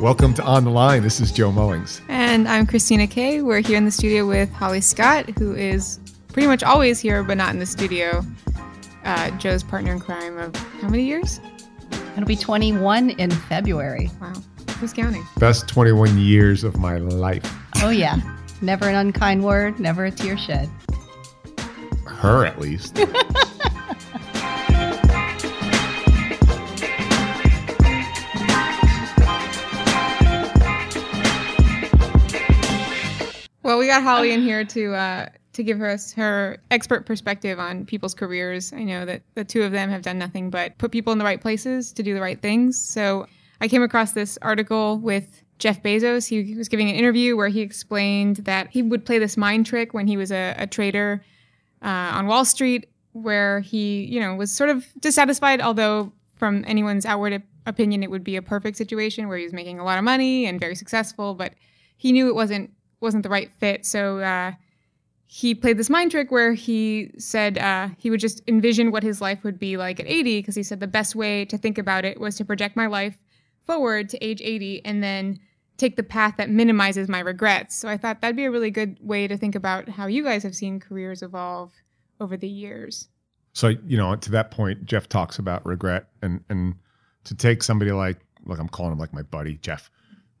[0.00, 1.02] Welcome to On the Line.
[1.02, 2.00] This is Joe Mullings.
[2.08, 3.42] And I'm Christina Kay.
[3.42, 7.36] We're here in the studio with Holly Scott, who is pretty much always here, but
[7.36, 8.24] not in the studio.
[9.04, 11.40] Uh, Joe's partner in crime of how many years?
[12.12, 14.08] It'll be 21 in February.
[14.20, 14.34] Wow.
[14.78, 15.26] Who's counting?
[15.38, 17.52] Best 21 years of my life.
[17.82, 18.20] Oh, yeah.
[18.62, 20.70] never an unkind word, never a tear shed.
[22.06, 23.00] Her, at least.
[33.88, 38.72] got Holly in here to uh, to give us her expert perspective on people's careers.
[38.72, 41.24] I know that the two of them have done nothing but put people in the
[41.24, 42.80] right places to do the right things.
[42.80, 43.26] So
[43.60, 46.28] I came across this article with Jeff Bezos.
[46.28, 49.92] He was giving an interview where he explained that he would play this mind trick
[49.92, 51.24] when he was a, a trader
[51.82, 57.04] uh, on Wall Street, where he, you know, was sort of dissatisfied, although from anyone's
[57.04, 60.04] outward opinion, it would be a perfect situation where he was making a lot of
[60.04, 61.54] money and very successful, but
[61.96, 62.70] he knew it wasn't
[63.00, 63.86] wasn't the right fit.
[63.86, 64.52] So uh,
[65.26, 69.20] he played this mind trick where he said uh, he would just envision what his
[69.20, 72.04] life would be like at 80 because he said the best way to think about
[72.04, 73.18] it was to project my life
[73.66, 75.38] forward to age 80 and then
[75.76, 77.76] take the path that minimizes my regrets.
[77.76, 80.42] So I thought that'd be a really good way to think about how you guys
[80.42, 81.72] have seen careers evolve
[82.20, 83.08] over the years.
[83.52, 86.74] So, you know, to that point, Jeff talks about regret and and
[87.24, 89.90] to take somebody like look, I'm calling him like my buddy, Jeff.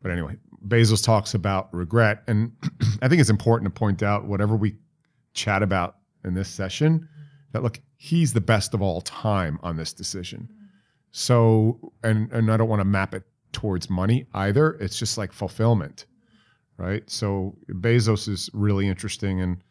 [0.02, 2.22] But anyway, Bezos talks about regret.
[2.26, 2.52] And
[3.02, 4.76] I think it's important to point out whatever we
[5.34, 7.08] chat about in this session,
[7.52, 10.48] that look, he's the best of all time on this decision.
[11.10, 14.72] So, and and I don't want to map it towards money either.
[14.74, 16.06] It's just like fulfillment,
[16.76, 17.08] right?
[17.08, 19.62] So Bezos is really interesting, and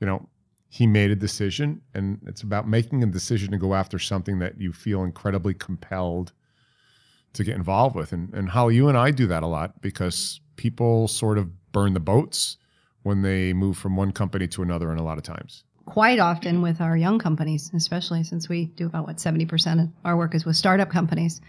[0.00, 0.28] you know,
[0.68, 4.60] he made a decision, and it's about making a decision to go after something that
[4.60, 6.32] you feel incredibly compelled
[7.32, 8.12] to get involved with.
[8.12, 11.94] And and how you and I do that a lot because people sort of burn
[11.94, 12.56] the boats
[13.02, 15.64] when they move from one company to another, and a lot of times.
[15.86, 19.88] Quite often with our young companies, especially since we do about what seventy percent of
[20.04, 21.40] our work is with startup companies.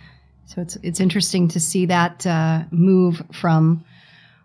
[0.46, 3.84] So it's it's interesting to see that uh, move from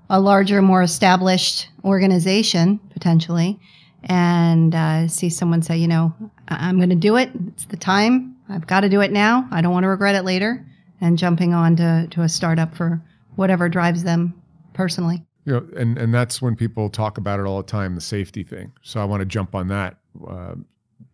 [0.08, 3.58] a larger, more established organization potentially,
[4.04, 6.14] and uh, see someone say, you know,
[6.48, 7.30] I'm going to do it.
[7.48, 8.36] It's the time.
[8.48, 9.48] I've got to do it now.
[9.50, 10.64] I don't want to regret it later.
[11.00, 13.02] And jumping on to, to a startup for
[13.34, 14.34] whatever drives them
[14.72, 15.22] personally.
[15.44, 18.42] You know, and and that's when people talk about it all the time, the safety
[18.42, 18.72] thing.
[18.82, 19.98] So I want to jump on that.
[20.28, 20.54] Uh,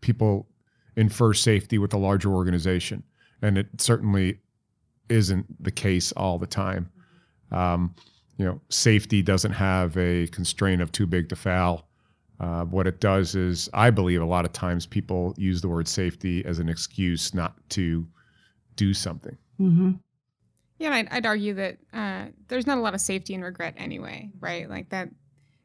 [0.00, 0.48] people
[0.96, 3.02] infer safety with a larger organization,
[3.42, 4.38] and it certainly
[5.08, 6.90] isn't the case all the time.
[7.50, 7.94] Um,
[8.38, 11.86] you know, safety doesn't have a constraint of too big to fail.
[12.40, 15.86] Uh, what it does is, I believe, a lot of times people use the word
[15.86, 18.06] safety as an excuse not to
[18.76, 19.36] do something.
[19.62, 19.92] Mm-hmm.
[20.78, 24.30] Yeah, I'd, I'd, argue that uh, there's not a lot of safety and regret anyway,
[24.40, 24.68] right?
[24.68, 25.08] Like that.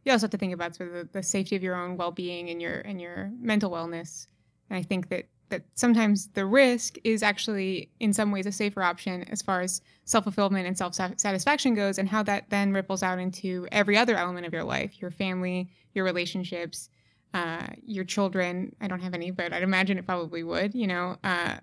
[0.06, 2.50] You also have to think about sort of the, the safety of your own well-being
[2.50, 4.28] and your and your mental wellness.
[4.70, 8.84] And I think that that sometimes the risk is actually in some ways a safer
[8.84, 13.68] option as far as self-fulfillment and self-satisfaction goes and how that then ripples out into
[13.72, 16.90] every other element of your life your family your relationships
[17.34, 21.18] uh, your children i don't have any but i'd imagine it probably would you know
[21.24, 21.56] uh,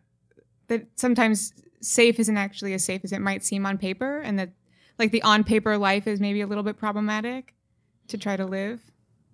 [0.69, 1.53] that sometimes
[1.85, 4.51] safe isn't actually as safe as it might seem on paper and that
[4.99, 7.55] like the on paper life is maybe a little bit problematic
[8.09, 8.81] to try to live.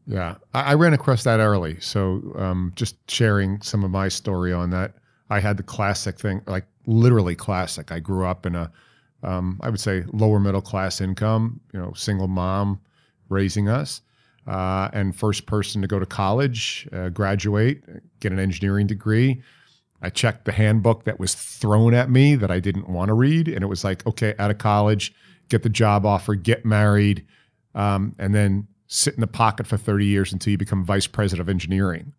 [0.07, 0.37] Yeah.
[0.55, 4.71] I, I ran across that early so um, just sharing some of my story on
[4.71, 4.95] that.
[5.29, 7.93] I had the classic thing like literally classic.
[7.93, 8.73] I grew up in a
[9.23, 12.81] um, I would say lower middle class income you know single mom
[13.29, 14.01] raising us
[14.47, 17.85] uh, and first person to go to college uh, graduate
[18.21, 19.43] get an engineering degree
[20.03, 23.49] I checked the handbook that was thrown at me that I didn't want to read,
[23.49, 25.13] and it was like, okay, out of college,
[25.49, 27.27] get the job offer, get married,
[27.75, 31.41] um, and then sit in the pocket for 30 years until you become vice president
[31.41, 32.13] of engineering.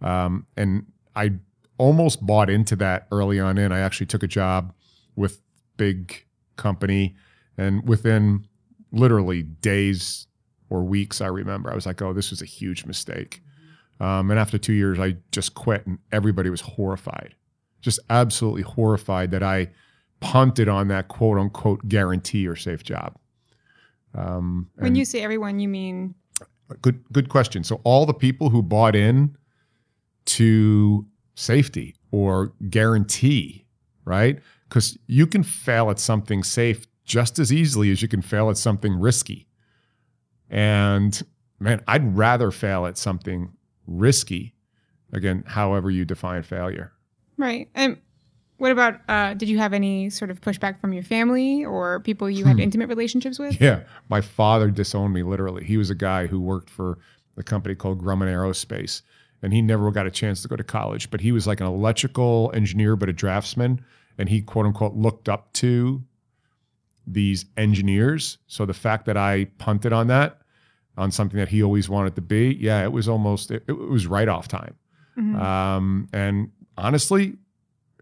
[0.00, 1.32] Um, and I
[1.78, 3.70] almost bought into that early on in.
[3.70, 4.72] I actually took a job
[5.14, 5.40] with
[5.76, 6.24] big
[6.56, 7.16] company,
[7.58, 8.46] and within
[8.92, 10.26] literally days
[10.70, 13.42] or weeks, I remember I was like, oh, this was a huge mistake.
[14.00, 17.34] Um, and after two years, I just quit, and everybody was horrified,
[17.82, 19.68] just absolutely horrified that I
[20.20, 23.16] punted on that quote unquote guarantee or safe job.
[24.14, 26.14] Um, when you say everyone, you mean?
[26.82, 27.62] Good, good question.
[27.62, 29.36] So all the people who bought in
[30.26, 33.66] to safety or guarantee,
[34.04, 34.38] right?
[34.68, 38.56] Because you can fail at something safe just as easily as you can fail at
[38.56, 39.48] something risky.
[40.48, 41.20] And
[41.58, 43.52] man, I'd rather fail at something
[43.90, 44.54] risky.
[45.12, 46.92] Again, however you define failure.
[47.36, 47.68] Right.
[47.74, 47.98] And
[48.58, 52.28] What about, uh, did you have any sort of pushback from your family or people
[52.28, 53.58] you had intimate relationships with?
[53.58, 55.64] Yeah, my father disowned me literally.
[55.64, 56.98] He was a guy who worked for
[57.36, 59.00] the company called Grumman Aerospace,
[59.42, 61.10] and he never got a chance to go to college.
[61.10, 63.82] But he was like an electrical engineer, but a draftsman,
[64.18, 66.02] and he quote unquote looked up to
[67.06, 68.36] these engineers.
[68.46, 70.39] So the fact that I punted on that,
[71.00, 74.06] on something that he always wanted to be, yeah, it was almost it, it was
[74.06, 74.74] right off time.
[75.18, 75.40] Mhm.
[75.40, 77.38] Um, and honestly,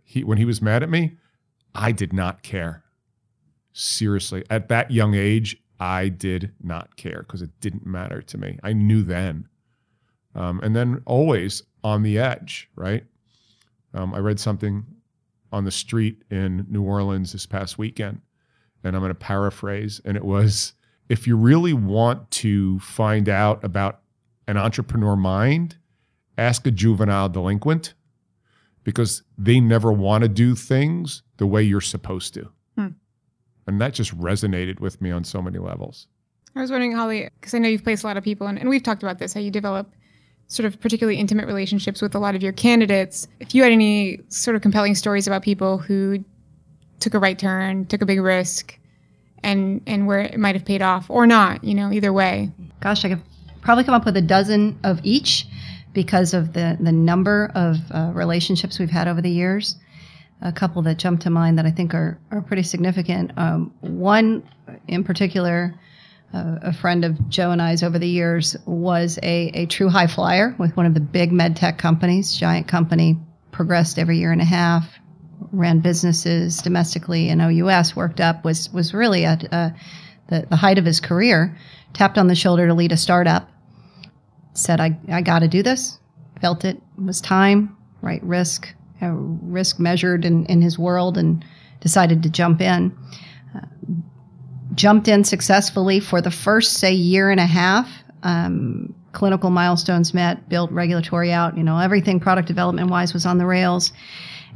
[0.03, 1.17] he when he was mad at me,
[1.75, 2.83] I did not care.
[3.73, 8.59] Seriously, at that young age, I did not care because it didn't matter to me.
[8.65, 9.49] I knew then.
[10.35, 13.05] Um, and then always on the edge, right?
[13.95, 14.85] Um, I read something
[15.53, 18.21] on the street in New Orleans this past weekend,
[18.83, 20.73] and I'm going to paraphrase, and it was
[21.09, 24.01] if you really want to find out about
[24.47, 25.77] an entrepreneur mind,
[26.37, 27.95] ask a juvenile delinquent
[28.85, 32.49] because they never want to do things the way you're supposed to.
[32.77, 32.89] Hmm.
[33.67, 36.07] And that just resonated with me on so many levels.
[36.57, 38.69] I was wondering, Holly, because I know you've placed a lot of people, and, and
[38.69, 39.93] we've talked about this, how you develop
[40.49, 43.29] sort of particularly intimate relationships with a lot of your candidates.
[43.39, 46.25] If you had any sort of compelling stories about people who
[47.01, 48.79] took a right turn, took a big risk,
[49.43, 52.51] and and where it might have paid off or not, you know, either way.
[52.81, 53.23] Gosh, I could
[53.61, 55.47] probably come up with a dozen of each
[55.93, 59.77] because of the, the number of uh, relationships we've had over the years.
[60.43, 63.33] A couple that jump to mind that I think are, are pretty significant.
[63.37, 64.49] Um, one
[64.87, 65.75] in particular,
[66.33, 70.07] uh, a friend of Joe and I's over the years was a, a true high
[70.07, 73.19] flyer with one of the big med tech companies, giant company,
[73.51, 74.99] progressed every year and a half,
[75.53, 79.71] ran businesses domestically in OUS, worked up, was was really at uh,
[80.29, 81.57] the, the height of his career,
[81.93, 83.49] tapped on the shoulder to lead a startup,
[84.55, 85.99] said, I, I got to do this,
[86.41, 91.45] felt it was time, right risk, uh, risk measured in, in his world, and
[91.81, 92.97] decided to jump in.
[93.55, 93.61] Uh,
[94.75, 97.91] jumped in successfully for the first, say, year and a half.
[98.23, 103.39] Um, clinical milestones met, built regulatory out, you know, everything product development wise was on
[103.39, 103.93] the rails,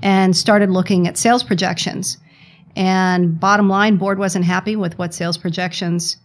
[0.02, 2.18] and started looking at sales projections.
[2.74, 6.16] And bottom line, board wasn't happy with what sales projections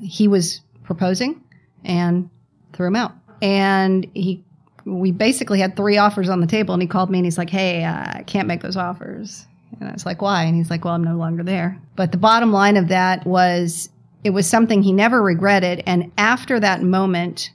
[0.00, 1.40] he was proposing
[1.84, 2.28] and
[2.72, 3.12] threw him out.
[3.40, 4.42] And he,
[4.84, 7.50] we basically had three offers on the table, and he called me and he's like,
[7.50, 9.46] "Hey, uh, I can't make those offers."
[9.78, 12.18] And I was like, "Why?" And he's like, "Well, I'm no longer there." But the
[12.18, 13.90] bottom line of that was,
[14.24, 15.82] it was something he never regretted.
[15.86, 17.50] And after that moment,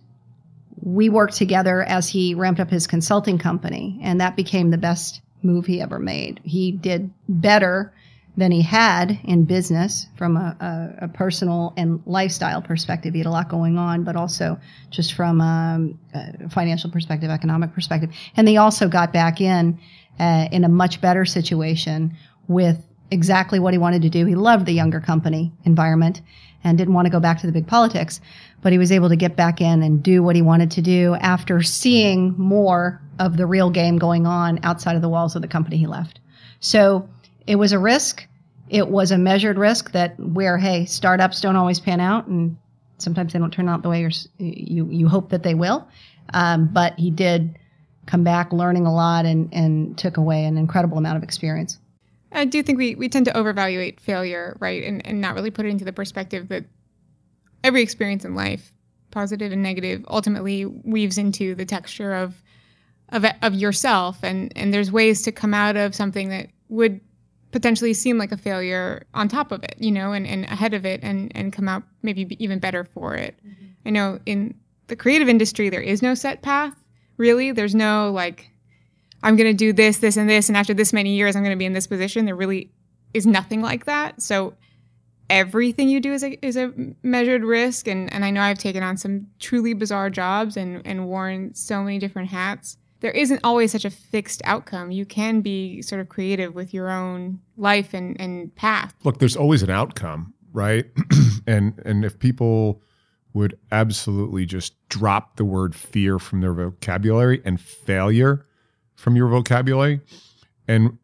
[0.82, 5.22] we worked together as he ramped up his consulting company, and that became the best
[5.44, 6.40] move he ever made.
[6.44, 7.94] He did better
[8.38, 13.14] than he had in business from a, a, a, personal and lifestyle perspective.
[13.14, 14.60] He had a lot going on, but also
[14.92, 18.12] just from um, a financial perspective, economic perspective.
[18.36, 19.80] And he also got back in
[20.20, 22.16] uh, in a much better situation
[22.48, 24.26] with exactly what he wanted to do.
[24.26, 26.22] He loved the younger company environment
[26.68, 28.20] and didn't want to go back to the big politics,
[28.62, 31.16] but he was able to get back in and do what he wanted to do
[31.16, 35.48] after seeing more of the real game going on outside of the walls of the
[35.48, 36.20] company he left.
[36.60, 37.08] So
[37.46, 38.28] it was a risk.
[38.70, 42.58] It was a measured risk that where, hey, startups don't always pan out and
[42.98, 45.88] sometimes they don't turn out the way you, you hope that they will.
[46.34, 47.58] Um, but he did
[48.06, 51.78] come back learning a lot and, and took away an incredible amount of experience.
[52.38, 54.84] I do think we, we tend to overvaluate failure, right?
[54.84, 56.66] And, and not really put it into the perspective that
[57.64, 58.72] every experience in life,
[59.12, 62.42] positive and negative, ultimately weaves into the texture of
[63.10, 64.20] of, of yourself.
[64.22, 67.00] And, and there's ways to come out of something that would
[67.52, 70.86] potentially seem like a failure on top of it, you know, and, and ahead of
[70.86, 73.40] it and, and come out maybe even better for it.
[73.46, 73.66] Mm-hmm.
[73.86, 74.54] I know in
[74.88, 76.76] the creative industry, there is no set path,
[77.16, 77.54] really.
[77.54, 78.52] There's no like,
[79.24, 80.48] I'm going to do this, this, and this.
[80.48, 82.26] And after this many years, I'm going to be in this position.
[82.26, 82.72] There really
[83.14, 84.22] is nothing like that.
[84.22, 84.54] So
[85.30, 87.88] everything you do is a, is a measured risk.
[87.88, 91.84] And, and I know I've taken on some truly bizarre jobs and, and worn so
[91.84, 94.92] many different hats there isn't always such a fixed outcome.
[94.92, 98.94] You can be sort of creative with your own life and, and path.
[99.04, 100.86] Look, there's always an outcome, right?
[101.48, 102.82] and and if people
[103.34, 108.47] would absolutely just drop the word fear from their vocabulary and failure
[108.98, 110.02] from your vocabulary,
[110.68, 110.98] and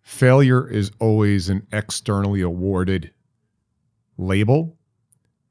[0.00, 3.12] failure is always an externally awarded
[4.18, 4.76] label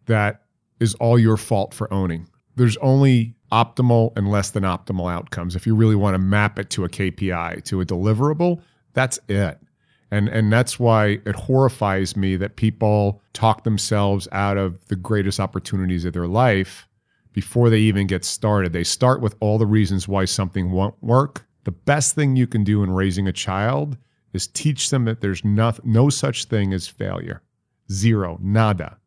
[0.08, 0.42] that
[0.80, 2.28] is all your fault for owning.
[2.56, 5.56] There's only optimal and less than optimal outcomes.
[5.56, 8.62] If you really want to map it to a KPI, to a deliverable,
[8.94, 9.60] that's it.
[10.10, 15.40] And and that's why it horrifies me that people talk themselves out of the greatest
[15.40, 16.88] opportunities of their life
[17.32, 18.74] before they even get started.
[18.74, 21.46] They start with all the reasons why something won't work.
[21.64, 23.98] The best thing you can do in raising a child
[24.34, 27.42] is teach them that there's no, no such thing as failure.
[27.92, 28.98] Zero, nada.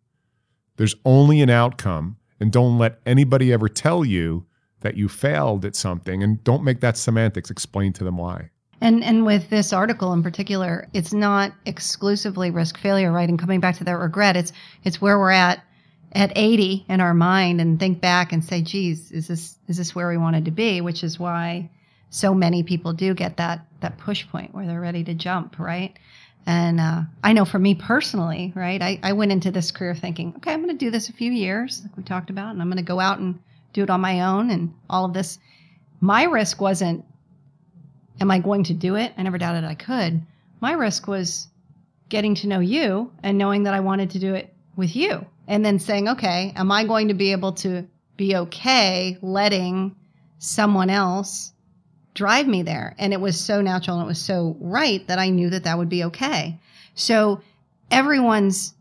[0.77, 4.47] There's only an outcome, and don't let anybody ever tell you
[4.81, 7.51] that you failed at something, and don't make that semantics.
[7.51, 8.51] Explain to them why.
[8.81, 13.29] And and with this article in particular, it's not exclusively risk failure, right?
[13.29, 15.65] And coming back to that regret, it's it's where we're at
[16.13, 19.95] at 80 in our mind and think back and say, geez, is this is this
[19.95, 20.81] where we wanted to be?
[20.81, 21.71] Which is why
[22.11, 25.97] so many people do get that that push point where they're ready to jump, right?
[26.47, 30.35] And uh, I know for me personally, right, I, I went into this career thinking,
[30.37, 32.69] okay, I'm going to do this a few years, like we talked about, and I'm
[32.69, 33.39] going to go out and
[33.73, 35.39] do it on my own and all of this.
[36.01, 37.05] My risk wasn't,
[38.21, 39.13] am I going to do it?
[39.17, 40.21] I never doubted I could.
[40.61, 41.49] My risk was
[42.11, 45.65] getting to know you and knowing that I wanted to do it with you and
[45.65, 49.97] then saying, okay, am I going to be able to be okay letting
[50.39, 51.54] someone else
[52.15, 52.95] drive me there?
[52.99, 55.79] And it was so natural and it was so right that I knew that that
[55.79, 56.59] would be okay.
[56.95, 57.41] So
[57.91, 58.75] everyone's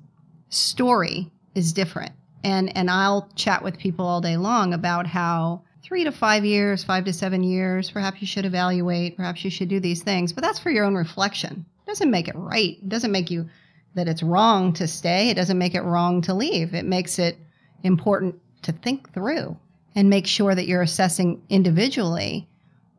[0.49, 2.11] story is different.
[2.43, 6.83] And, and I'll chat with people all day long about how three to five years,
[6.83, 10.43] five to seven years, perhaps you should evaluate, perhaps you should do these things, but
[10.43, 11.65] that's for your own reflection.
[11.85, 12.77] It doesn't make it right.
[12.81, 13.49] It doesn't make you
[13.95, 15.29] that it's wrong to stay.
[15.29, 16.73] It doesn't make it wrong to leave.
[16.73, 17.37] It makes it
[17.83, 19.57] important to think through
[19.95, 22.47] and make sure that you're assessing individually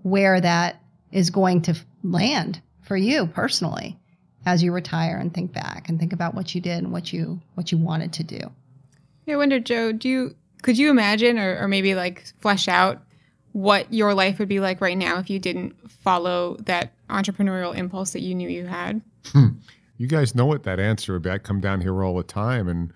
[0.05, 0.81] where that
[1.11, 3.99] is going to land for you personally
[4.47, 7.41] as you retire and think back and think about what you did and what you
[7.55, 8.41] what you wanted to do.
[9.27, 13.03] Yeah, I wonder, Joe, do you could you imagine or, or maybe like flesh out
[13.53, 18.13] what your life would be like right now if you didn't follow that entrepreneurial impulse
[18.13, 19.01] that you knew you had?
[19.27, 19.47] Hmm.
[19.97, 21.31] You guys know what that answer would be.
[21.31, 22.93] I come down here all the time, and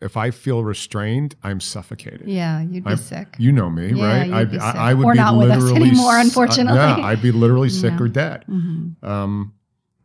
[0.00, 2.28] if I feel restrained, I'm suffocated.
[2.28, 3.34] Yeah, you'd be I'm, sick.
[3.38, 4.32] You know me, Yeah, right?
[4.32, 4.90] I'd, be I.
[4.90, 6.78] I would Or be not with us literally anymore, s- unfortunately.
[6.78, 8.02] yeah, I'd be literally sick Yeah.
[8.04, 8.44] or dead.
[8.48, 9.02] Mhm.
[9.02, 9.54] Um,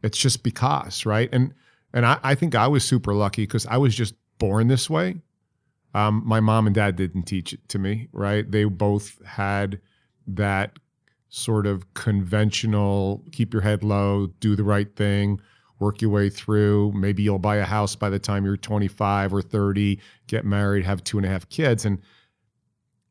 [0.04, 1.30] it's just because, right?
[1.34, 1.54] And
[1.94, 5.22] and I, I think I was super lucky because I was just born this way.
[5.94, 8.50] Um, my mom and dad didn't teach it to me, right?
[8.50, 9.82] They both had
[10.26, 10.78] that
[11.28, 15.40] sort of conventional keep your head low, do the right thing,
[15.82, 16.94] work your way through.
[16.94, 21.04] Maybe you'll buy a house by the time you're 25 or 30, get married, have
[21.04, 21.84] two and a half kids.
[21.84, 22.00] And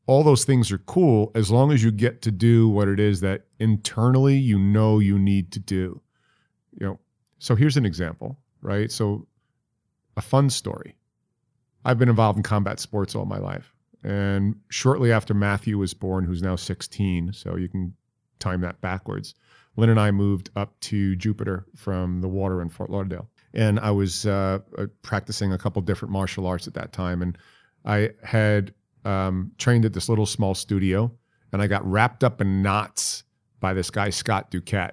[0.07, 3.21] all those things are cool as long as you get to do what it is
[3.21, 6.01] that internally you know you need to do.
[6.81, 6.99] You know,
[7.39, 8.91] so here's an example, right?
[8.91, 9.27] So
[10.17, 10.97] a fun story.
[11.85, 13.75] I've been involved in combat sports all my life.
[14.03, 17.95] And shortly after Matthew was born, who's now 16, so you can
[18.39, 19.35] time that backwards,
[19.81, 23.29] Lynn and I moved up to Jupiter from the water in Fort Lauderdale.
[23.53, 27.23] And I was uh, uh, practicing a couple different martial arts at that time.
[27.23, 27.37] And
[27.85, 28.73] I had
[29.05, 31.11] um, trained at this little small studio,
[31.53, 33.25] and I got wrapped up in knots
[33.59, 34.93] by this guy, Scott Duquette.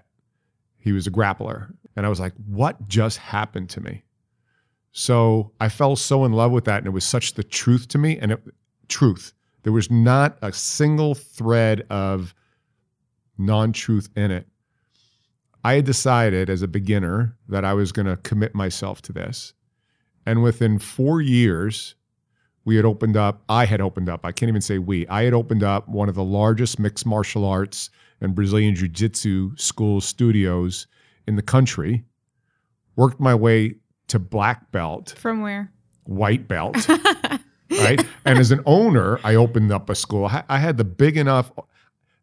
[0.78, 1.74] He was a grappler.
[1.96, 4.04] And I was like, what just happened to me?
[4.92, 7.98] So I fell so in love with that, and it was such the truth to
[7.98, 8.18] me.
[8.18, 8.44] And it,
[8.88, 12.34] truth, there was not a single thread of
[13.38, 14.48] non truth in it.
[15.64, 19.54] I had decided as a beginner that I was going to commit myself to this.
[20.26, 21.96] And within four years,
[22.66, 25.34] we had opened up, I had opened up, I can't even say we, I had
[25.34, 30.88] opened up one of the largest mixed martial arts and Brazilian Jiu Jitsu school studios
[31.28, 32.04] in the country,
[32.96, 33.76] worked my way
[34.08, 35.72] to black belt, From where?
[36.04, 36.88] white belt,
[37.70, 38.06] right?
[38.26, 40.26] And as an owner, I opened up a school.
[40.26, 41.52] I I had the big enough,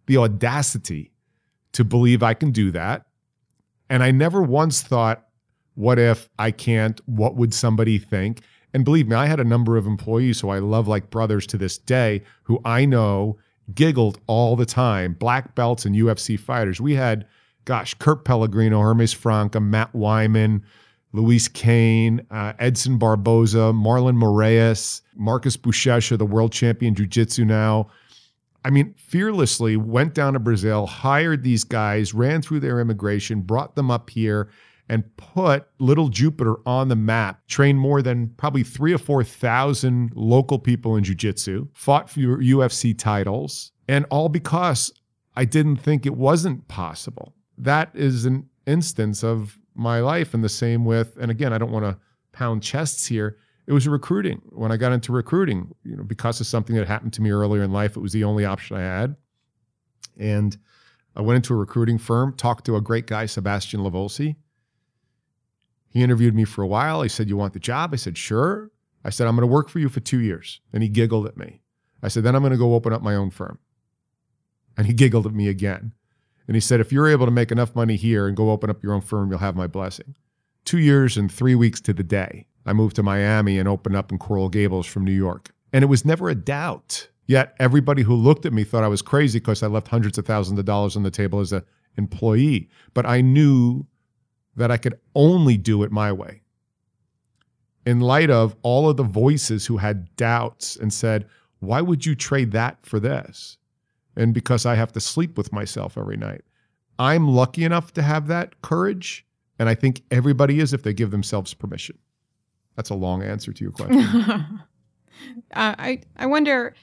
[0.06, 1.12] the audacity
[1.72, 3.06] to believe I can do that.
[3.88, 5.26] And I never once thought,
[5.74, 7.00] what if I can't?
[7.06, 8.42] What would somebody think?
[8.72, 11.58] And believe me, I had a number of employees who I love like brothers to
[11.58, 13.38] this day who I know
[13.74, 16.80] giggled all the time, black belts and UFC fighters.
[16.80, 17.26] We had,
[17.64, 20.62] gosh, Kurt Pellegrino, Hermes Franca, Matt Wiman,
[21.12, 27.88] Luis Kane, uh, Edson Barboza, Marlon Moraes, Marcus Buchecha, the world champion jiu-jitsu now.
[28.64, 33.76] I mean, fearlessly went down to Brazil, hired these guys, ran through their immigration, brought
[33.76, 34.49] them up here,
[34.88, 37.47] and put Little Jupiter on the map.
[37.47, 42.97] Trained more than probably three or four thousand local people in jiu-jitsu, fought for UFC
[42.97, 44.92] titles, and all because
[45.37, 47.35] I didn't think it wasn't possible.
[47.59, 51.16] That is an instance of my life, and the same with.
[51.21, 51.99] And again, I don't want to
[52.33, 54.42] pound chests here it was recruiting.
[54.50, 57.62] When I got into recruiting, you know, because of something that happened to me earlier
[57.62, 59.16] in life, it was the only option I had.
[60.18, 60.56] And
[61.16, 64.37] I went into a recruiting firm, talked to a great guy, Sebastian Lavolsi.
[65.88, 67.02] He interviewed me for a while.
[67.02, 67.90] He said, You want the job?
[67.92, 68.71] I said, Sure.
[69.04, 70.61] I said, I'm going to work for you for two years.
[70.73, 71.61] And he giggled at me.
[72.02, 73.59] I said, Then I'm going to go open up my own firm.
[74.76, 75.92] And he giggled at me again.
[76.47, 78.83] And he said, if you're able to make enough money here and go open up
[78.83, 80.14] your own firm, you'll have my blessing.
[80.64, 84.11] Two years and three weeks to the day, I moved to Miami and opened up
[84.11, 85.52] in Coral Gables from New York.
[85.73, 87.09] And it was never a doubt.
[87.26, 90.26] Yet everybody who looked at me thought I was crazy because I left hundreds of
[90.26, 91.62] thousands of dollars on the table as an
[91.97, 92.68] employee.
[92.92, 93.87] But I knew
[94.56, 96.42] that I could only do it my way.
[97.87, 101.26] In light of all of the voices who had doubts and said,
[101.61, 103.59] why would you trade that for this?
[104.16, 106.42] And because I have to sleep with myself every night.
[106.99, 109.26] I'm lucky enough to have that courage.
[109.59, 111.99] And I think everybody is if they give themselves permission.
[112.76, 114.00] That's a long answer to your question.
[115.54, 116.74] uh, I I wonder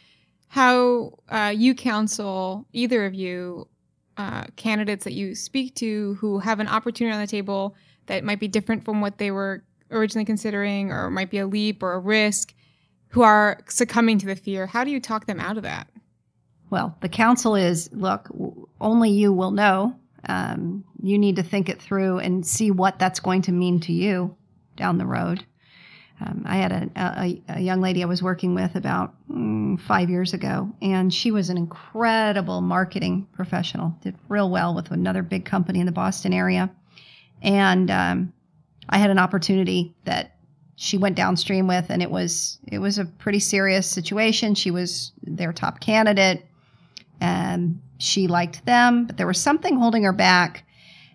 [0.48, 3.67] how uh, you counsel either of you
[4.17, 7.75] uh, candidates that you speak to who have an opportunity on the table
[8.07, 11.81] that might be different from what they were originally considering, or might be a leap
[11.83, 12.53] or a risk,
[13.10, 14.65] who are succumbing to the fear.
[14.67, 15.88] How do you talk them out of that?
[16.69, 18.29] Well, the counsel is look,
[18.79, 19.95] only you will know.
[20.27, 23.93] Um, you need to think it through and see what that's going to mean to
[23.93, 24.36] you
[24.75, 25.45] down the road.
[26.24, 30.10] Um, I had a, a, a, young lady I was working with about mm, five
[30.10, 33.96] years ago, and she was an incredible marketing professional.
[34.01, 36.70] Did real well with another big company in the Boston area,
[37.42, 38.34] and um,
[38.90, 40.36] I had an opportunity that
[40.75, 44.54] she went downstream with, and it was it was a pretty serious situation.
[44.54, 46.46] She was their top candidate,
[47.20, 50.66] and she liked them, but there was something holding her back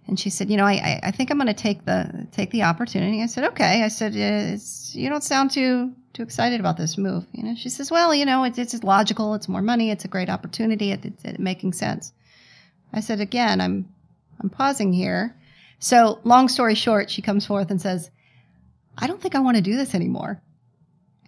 [0.09, 2.63] and she said, "You know, I, I think I'm going to take the take the
[2.63, 7.27] opportunity." I said, "Okay." I said, "You don't sound too too excited about this move."
[7.33, 9.35] You know, she says, "Well, you know, it's it's logical.
[9.35, 9.91] It's more money.
[9.91, 10.93] It's a great opportunity.
[10.93, 12.13] It, it's it making sense."
[12.93, 13.89] I said, "Again, I'm
[14.41, 15.35] I'm pausing here."
[15.79, 18.11] So, long story short, she comes forth and says,
[18.97, 20.41] "I don't think I want to do this anymore."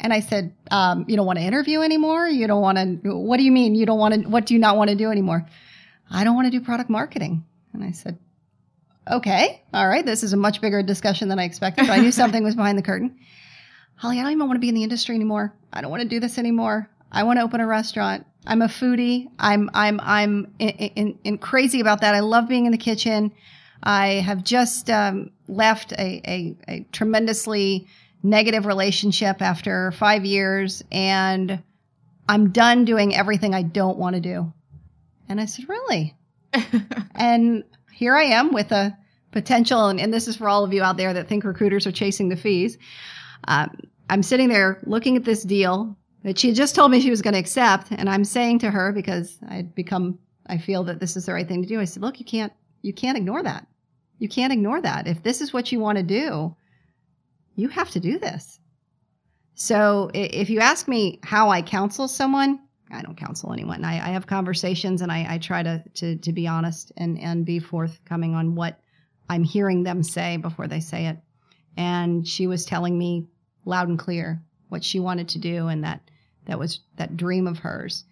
[0.01, 2.29] And I said, um, "You don't want to interview anymore?
[2.29, 3.17] You don't want to?
[3.17, 3.75] What do you mean?
[3.75, 4.21] You don't want to?
[4.29, 5.47] What do you not want to do anymore?"
[6.11, 7.45] I don't want to do product marketing.
[7.75, 8.19] And I said,
[9.11, 12.13] okay, all right, this is a much bigger discussion than I expected, but I knew
[12.13, 13.19] something was behind the curtain.
[13.97, 15.55] Holly, I don't even want to be in the industry anymore.
[15.73, 16.89] I don't want to do this anymore.
[17.11, 18.27] I want to open a restaurant.
[18.47, 19.29] I'm a foodie.
[19.39, 22.15] I'm I'm I'm in, in, in crazy about that.
[22.15, 23.33] I love being in the kitchen.
[23.83, 27.87] I have just um, left a, a, a tremendously
[28.23, 31.63] negative relationship after five years, and
[32.29, 34.53] I'm done doing everything I don't want to do.
[35.29, 36.17] And I said, really?
[37.15, 37.65] and
[37.99, 38.97] here I am with a
[39.33, 41.91] potential, and, and, this is for all of you out there that think recruiters are
[41.91, 42.79] chasing the fees.
[43.49, 43.77] Um,
[44.09, 47.35] I'm sitting there looking at this deal that she just told me she was going
[47.35, 51.27] to accept, and I'm saying to her because I'd become, I feel that this is
[51.27, 51.81] the right thing to do.
[51.81, 53.67] I said, "Look, you can't, you can't ignore that.
[54.21, 55.09] You can't ignore that.
[55.09, 56.55] If this is what you want to do,
[57.57, 58.61] you have to do this."
[59.57, 63.85] So, if you ask me how I counsel someone, I don't counsel anyone.
[63.85, 67.45] I, I have conversations and I, I try to, to, to be honest and, and
[67.45, 68.81] be forthcoming on what
[69.29, 71.19] I'm hearing them say before they say it.
[71.77, 73.27] And she was telling me
[73.65, 76.01] loud and clear what she wanted to do and that
[76.47, 78.05] that was that dream of hers.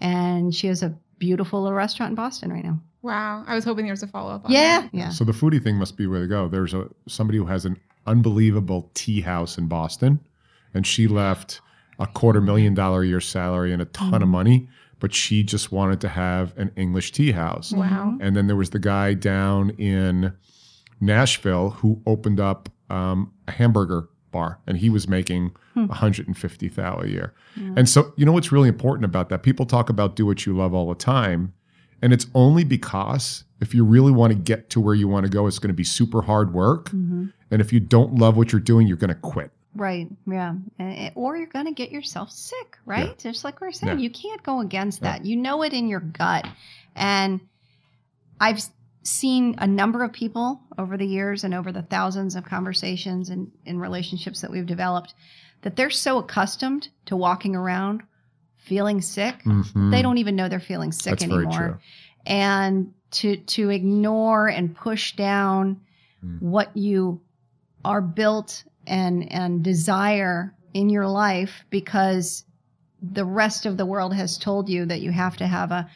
[0.00, 2.80] And she has a beautiful little restaurant in Boston right now.
[3.02, 3.44] Wow.
[3.46, 4.90] I was hoping there was a follow up yeah, that.
[4.92, 5.10] Yeah.
[5.10, 6.48] So the foodie thing must be where to go.
[6.48, 10.20] There's a somebody who has an unbelievable tea house in Boston
[10.74, 11.60] and she left
[11.98, 14.22] a quarter million dollar a year salary and a ton mm.
[14.22, 14.68] of money,
[15.00, 17.72] but she just wanted to have an English tea house.
[17.72, 18.16] Wow.
[18.20, 20.32] And then there was the guy down in
[21.00, 25.86] Nashville who opened up um, a hamburger bar and he was making hmm.
[25.86, 27.34] 150,000 a year.
[27.56, 27.74] Yeah.
[27.76, 29.42] And so, you know what's really important about that?
[29.42, 31.54] People talk about do what you love all the time.
[32.02, 35.30] And it's only because if you really want to get to where you want to
[35.30, 36.90] go, it's going to be super hard work.
[36.90, 37.26] Mm-hmm.
[37.50, 39.52] And if you don't love what you're doing, you're going to quit.
[39.74, 40.08] Right.
[40.26, 40.54] Yeah.
[41.14, 43.08] Or you're going to get yourself sick, right?
[43.08, 43.30] Yeah.
[43.30, 44.02] Just like we are saying, yeah.
[44.02, 45.24] you can't go against that.
[45.24, 45.30] Yeah.
[45.30, 46.46] You know it in your gut.
[46.94, 47.40] And
[48.40, 48.62] I've
[49.02, 53.50] seen a number of people over the years and over the thousands of conversations and
[53.66, 55.14] in relationships that we've developed
[55.62, 58.02] that they're so accustomed to walking around
[58.56, 59.90] feeling sick, mm-hmm.
[59.90, 61.80] they don't even know they're feeling sick That's anymore.
[62.26, 65.80] And to to ignore and push down
[66.24, 66.40] mm.
[66.40, 67.20] what you
[67.84, 72.44] are built and and desire in your life because
[73.00, 75.88] the rest of the world has told you that you have to have a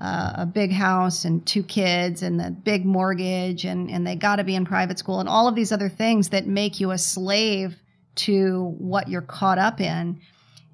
[0.00, 4.36] uh, a big house and two kids and the big mortgage and and they got
[4.36, 6.98] to be in private school and all of these other things that make you a
[6.98, 7.76] slave
[8.14, 10.20] to what you're caught up in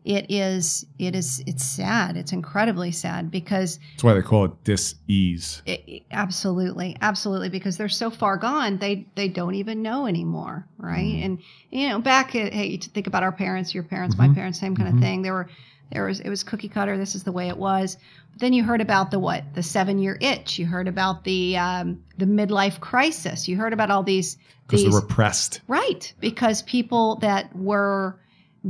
[0.04, 4.64] it is it is it's sad it's incredibly sad because that's why they call it
[4.64, 10.66] dis-ease it, absolutely absolutely because they're so far gone they they don't even know anymore
[10.76, 11.24] right mm-hmm.
[11.24, 11.38] and
[11.70, 14.28] you know back at, hey you think about our parents your parents mm-hmm.
[14.28, 14.98] my parents same kind mm-hmm.
[14.98, 15.48] of thing there were
[15.90, 16.96] There was it was cookie cutter.
[16.96, 17.96] This is the way it was.
[18.32, 19.44] But then you heard about the what?
[19.54, 20.58] The seven year itch.
[20.58, 23.48] You heard about the um, the midlife crisis.
[23.48, 24.36] You heard about all these
[24.66, 25.60] Because these they're repressed.
[25.68, 28.18] Right, because people that were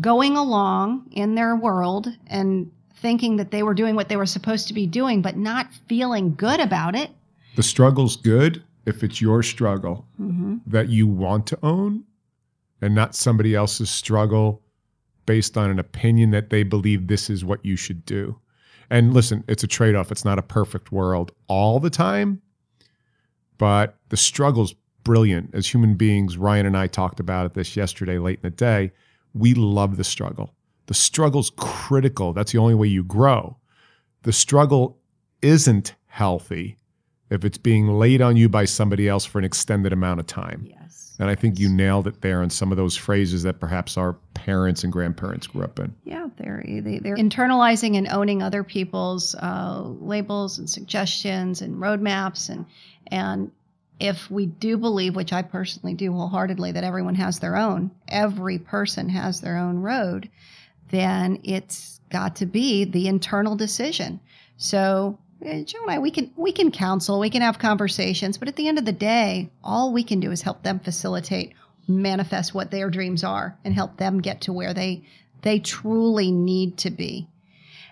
[0.00, 4.66] going along in their world and thinking that they were doing what they were supposed
[4.68, 7.10] to be doing, but not feeling good about it.
[7.56, 10.56] The struggle's good if it's your struggle Mm-hmm.
[10.66, 12.04] that you want to own
[12.80, 14.62] and not somebody else's struggle
[15.26, 18.38] based on an opinion that they believe this is what you should do.
[18.90, 20.12] And listen, it's a trade off.
[20.12, 22.42] It's not a perfect world all the time,
[23.58, 25.54] but the struggle's brilliant.
[25.54, 28.92] As human beings, Ryan and I talked about it this yesterday late in the day.
[29.34, 30.54] We love the struggle.
[30.86, 32.32] The struggle's critical.
[32.32, 33.56] That's the only way you grow.
[34.22, 34.98] The struggle
[35.42, 36.78] isn't healthy
[37.30, 40.66] if it's being laid on you by somebody else for an extended amount of time.
[40.68, 41.16] Yes.
[41.18, 44.14] And I think you nailed it there on some of those phrases that perhaps our
[44.34, 45.94] parents and grandparents grew up in.
[46.04, 52.48] Yeah, they're they, they're internalizing and owning other people's uh, labels and suggestions and roadmaps
[52.48, 52.66] and
[53.08, 53.50] and
[54.00, 58.58] if we do believe, which I personally do wholeheartedly, that everyone has their own, every
[58.58, 60.28] person has their own road,
[60.90, 64.20] then it's got to be the internal decision.
[64.56, 68.48] So eh, Joe and I, we can we can counsel, we can have conversations, but
[68.48, 71.54] at the end of the day, all we can do is help them facilitate,
[71.86, 75.04] manifest what their dreams are, and help them get to where they
[75.42, 77.28] they truly need to be.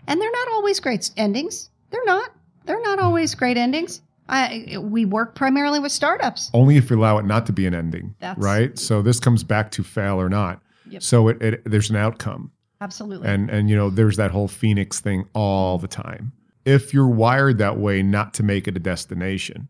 [0.07, 1.71] And they're not always great endings.
[1.91, 2.31] They're not.
[2.65, 4.01] They're not always great endings.
[4.33, 6.51] I we work primarily with startups.
[6.55, 8.77] Only if you allow it not to be an ending, That's- right?
[8.79, 10.61] So this comes back to fail or not.
[10.89, 11.03] Yep.
[11.03, 12.51] So it, it there's an outcome.
[12.81, 13.29] Absolutely.
[13.29, 16.33] And and you know, there's that whole phoenix thing all the time.
[16.65, 19.69] If you're wired that way, not to make it a destination,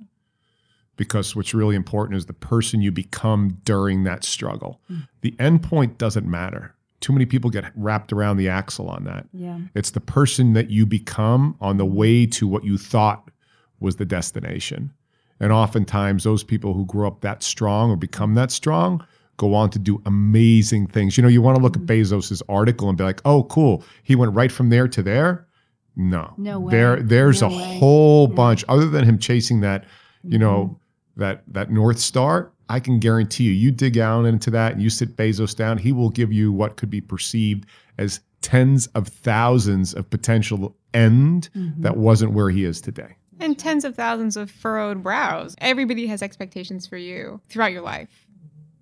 [0.96, 4.80] because what's really important is the person you become during that struggle.
[4.88, 4.98] Hmm.
[5.22, 6.74] The end point doesn't matter.
[7.00, 9.26] Too many people get wrapped around the axle on that.
[9.32, 9.58] yeah.
[9.74, 13.28] It's the person that you become on the way to what you thought
[13.82, 14.92] was the destination.
[15.40, 19.04] And oftentimes, those people who grow up that strong or become that strong
[19.38, 21.16] go on to do amazing things.
[21.16, 22.14] You know, you want to look at mm-hmm.
[22.14, 25.46] Bezos's article and be like, "Oh, cool, he went right from there to there."
[25.96, 26.70] No, No way.
[26.70, 27.78] There, there's No a way.
[27.78, 29.84] whole bunch other than him chasing that,
[30.22, 31.20] you know, mm-hmm.
[31.20, 32.52] that that north star.
[32.68, 35.92] I can guarantee you, you dig down into that and you sit Bezos down, he
[35.92, 37.66] will give you what could be perceived
[37.98, 41.82] as tens of thousands of potential end mm-hmm.
[41.82, 43.16] that wasn't where he is today.
[43.40, 45.54] And tens of thousands of furrowed brows.
[45.58, 48.26] Everybody has expectations for you throughout your life.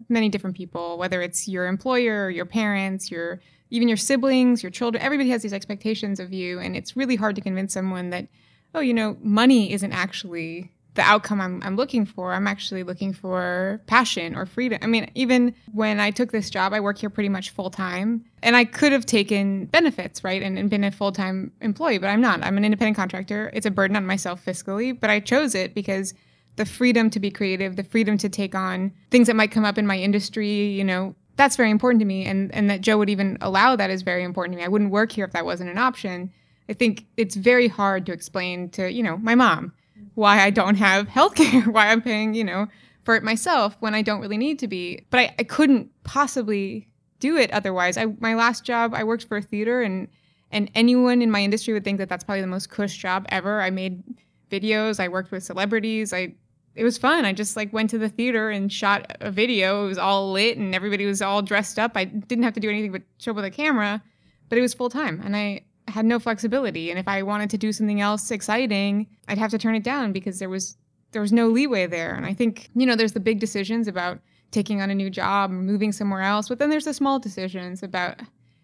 [0.09, 5.03] Many different people, whether it's your employer, your parents, your even your siblings, your children,
[5.03, 6.59] everybody has these expectations of you.
[6.59, 8.27] And it's really hard to convince someone that,
[8.75, 12.35] oh, you know, money isn't actually the outcome I'm, I'm looking for.
[12.35, 14.79] I'm actually looking for passion or freedom.
[14.83, 18.23] I mean, even when I took this job, I work here pretty much full time
[18.43, 20.43] and I could have taken benefits, right?
[20.43, 22.45] And, and been a full time employee, but I'm not.
[22.45, 23.51] I'm an independent contractor.
[23.55, 26.13] It's a burden on myself fiscally, but I chose it because
[26.57, 29.79] the freedom to be creative, the freedom to take on things that might come up
[29.79, 32.27] in my industry, you know, that's very important to me.
[32.27, 34.65] And, and that Joe would even allow that is very important to me.
[34.65, 36.31] I wouldn't work here if that wasn't an option.
[36.69, 39.73] I think it's very hard to explain to, you know, my mom
[40.15, 42.67] why I don't have healthcare, why I'm paying, you know,
[43.05, 45.05] for it myself when I don't really need to be.
[45.11, 47.97] But I, I couldn't possibly do it otherwise.
[47.97, 50.09] I my last job, I worked for a theater and
[50.53, 53.61] and anyone in my industry would think that that's probably the most cush job ever.
[53.61, 54.03] I made
[54.51, 56.13] videos, I worked with celebrities.
[56.13, 56.35] I
[56.75, 57.25] it was fun.
[57.25, 59.85] I just like went to the theater and shot a video.
[59.85, 61.93] It was all lit and everybody was all dressed up.
[61.95, 64.03] I didn't have to do anything but show up with a camera,
[64.49, 66.91] but it was full time and I had no flexibility.
[66.91, 70.13] And if I wanted to do something else exciting, I'd have to turn it down
[70.13, 70.77] because there was
[71.13, 72.15] there was no leeway there.
[72.15, 74.21] And I think, you know, there's the big decisions about
[74.53, 78.21] taking on a new job, moving somewhere else, but then there's the small decisions about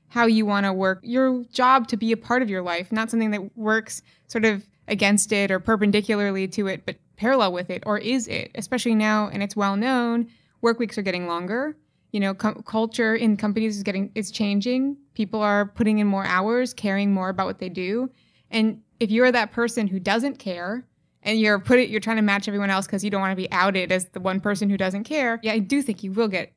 [0.09, 3.11] how you want to work your job to be a part of your life, not
[3.11, 7.83] something that works sort of against it or perpendicularly to it, but parallel with it,
[7.87, 8.51] or is it?
[8.55, 10.29] Especially now, and it's well known,
[10.61, 11.77] work weeks are getting longer.
[12.17, 14.97] You know, com- culture in companies is getting is changing.
[15.13, 18.11] People are putting in more hours, caring more about what they do,
[18.51, 20.87] and if you're that person who doesn't care
[21.23, 23.37] and you're put it, you're trying to match everyone else because you don't want to
[23.37, 25.39] be outed as the one person who doesn't care.
[25.43, 26.55] Yeah, I do think you will get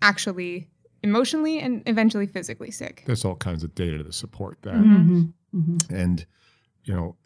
[0.00, 0.70] actually
[1.02, 3.02] emotionally and eventually physically sick.
[3.04, 4.76] There's all kinds of data to support that.
[4.76, 5.24] Mm-hmm.
[5.54, 5.94] Mm-hmm.
[5.94, 6.24] And,
[6.84, 7.16] you know,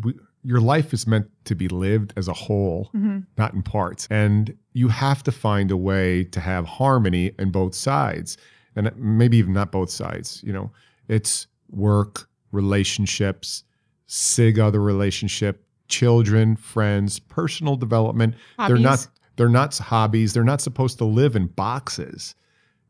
[0.00, 4.08] we, your life is meant to be lived as a whole, hmm not in parts.
[4.10, 8.36] And you have to find a way to have harmony in both sides.
[8.74, 10.42] And maybe even not both sides.
[10.44, 10.72] You know,
[11.08, 13.64] it's work, relationships,
[14.06, 18.34] sig other relationship, children, friends, personal development.
[18.58, 20.32] They're not they're not hobbies.
[20.32, 22.34] They're not supposed to live in boxes.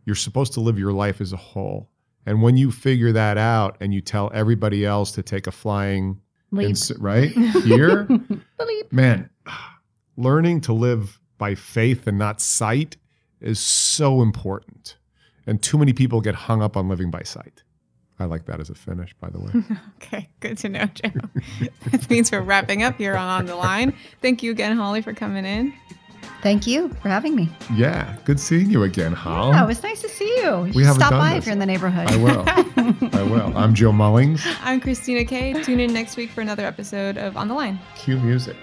[0.04, 1.88] You're supposed to live your life as a whole.
[2.26, 6.20] And when you figure that out and you tell everybody else to take a flying
[6.58, 7.30] Ins- right
[7.64, 8.06] here,
[8.90, 9.30] man,
[10.16, 12.96] learning to live by faith and not sight
[13.40, 14.96] is so important.
[15.46, 17.62] And too many people get hung up on living by sight.
[18.18, 19.50] I like that as a finish, by the way.
[20.02, 21.10] Okay, good to know, Joe.
[21.90, 23.94] that means we're wrapping up here on On the Line.
[24.20, 25.72] Thank you again, Holly, for coming in.
[26.42, 27.48] Thank you for having me.
[27.74, 29.50] yeah, good seeing you again, Hal.
[29.52, 30.64] Yeah, it was nice to see you.
[30.66, 31.38] You We haven't stop done by this.
[31.38, 32.08] if you're in the neighborhood.
[32.08, 32.44] I will.
[33.18, 33.56] I will.
[33.56, 34.42] I'm Joe Mullings.
[34.62, 35.52] I'm Christina Kay.
[35.62, 37.78] Tune in next week for another episode of On the Line.
[37.96, 38.56] Cue music.